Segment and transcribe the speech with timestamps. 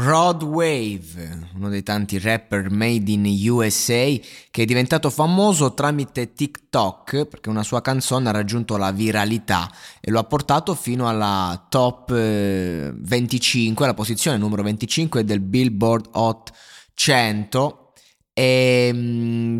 [0.00, 4.14] Rod Wave, uno dei tanti rapper made in USA
[4.48, 9.68] che è diventato famoso tramite TikTok perché una sua canzone ha raggiunto la viralità
[10.00, 16.10] e lo ha portato fino alla top 25, eh, la posizione numero 25 del Billboard
[16.12, 16.52] Hot
[16.94, 17.92] 100
[18.32, 19.58] e mm,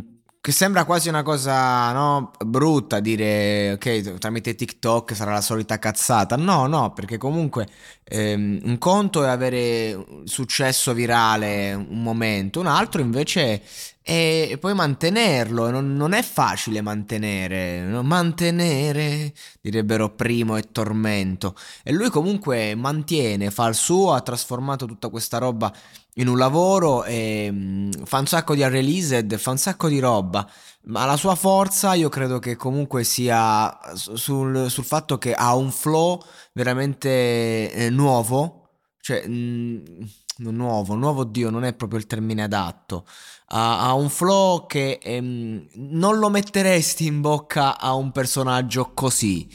[0.49, 6.37] che sembra quasi una cosa no, brutta dire ok tramite TikTok sarà la solita cazzata.
[6.37, 7.69] No no perché comunque
[8.03, 13.61] ehm, un conto è avere successo virale un momento un altro invece
[14.09, 21.55] è poi mantenerlo non, non è facile mantenere mantenere direbbero primo e tormento.
[21.83, 25.71] E lui comunque mantiene fa il suo ha trasformato tutta questa roba
[26.15, 30.49] in un lavoro e mm, fa un sacco di unreleased, fa un sacco di roba,
[30.85, 35.71] ma la sua forza io credo che comunque sia sul, sul fatto che ha un
[35.71, 36.23] flow
[36.55, 38.71] veramente eh, nuovo,
[39.01, 40.03] cioè mh, mm,
[40.39, 43.05] nuovo, nuovo Dio non è proprio il termine adatto,
[43.49, 49.49] ha, ha un flow che ehm, non lo metteresti in bocca a un personaggio così.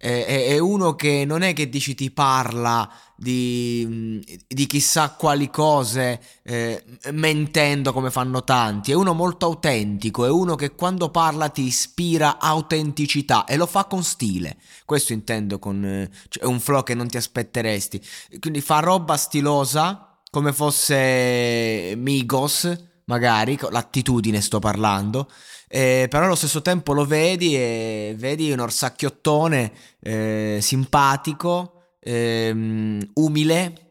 [0.00, 6.22] È, è, uno che non è che dici ti parla di, di chissà quali cose
[6.44, 11.62] eh, mentendo come fanno tanti, è uno molto autentico, è uno che quando parla ti
[11.62, 16.94] ispira autenticità e lo fa con stile, questo intendo con eh, cioè un flow che
[16.94, 18.00] non ti aspetteresti,
[18.38, 25.30] quindi fa roba stilosa come fosse Migos magari, l'attitudine sto parlando,
[25.66, 33.87] eh, però allo stesso tempo lo vedi e vedi un orsacchiottone eh, simpatico, ehm, umile,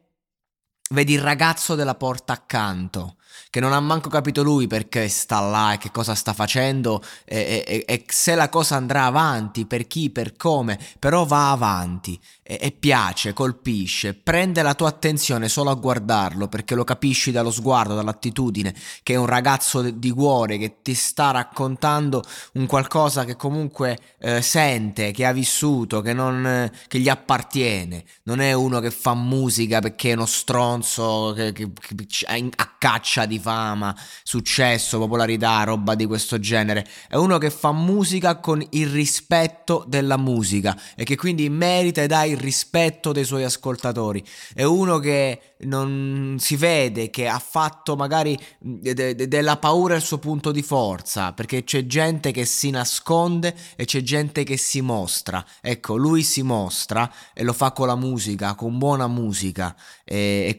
[0.89, 3.17] vedi il ragazzo della porta accanto
[3.49, 7.63] che non ha manco capito lui perché sta là e che cosa sta facendo e,
[7.65, 12.59] e, e se la cosa andrà avanti, per chi, per come, però va avanti e,
[12.61, 17.95] e, piace, colpisce, prende la tua attenzione solo a guardarlo perché lo capisci dallo sguardo,
[17.95, 18.73] dall'attitudine,
[19.03, 22.23] che è un ragazzo di cuore che ti sta raccontando
[22.53, 28.39] un qualcosa che comunque eh, sente, che ha vissuto, che, non, che gli appartiene, non
[28.39, 33.39] è uno che fa musica perché è uno stronzo che, che, che a caccia di
[33.39, 36.87] fama, successo, popolarità, roba di questo genere.
[37.07, 42.11] È uno che fa musica con il rispetto della musica e che quindi merita ed
[42.11, 44.23] ha il rispetto dei suoi ascoltatori.
[44.53, 50.01] È uno che non si vede, che ha fatto magari de- de- della paura il
[50.01, 54.81] suo punto di forza, perché c'è gente che si nasconde e c'è gente che si
[54.81, 55.43] mostra.
[55.61, 60.55] Ecco, lui si mostra e lo fa con la musica, con buona musica e, e